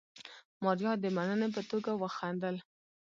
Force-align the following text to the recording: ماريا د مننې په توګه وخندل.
ماريا 0.63 0.91
د 1.03 1.05
مننې 1.15 1.47
په 1.55 1.61
توګه 1.69 1.91
وخندل. 2.01 2.55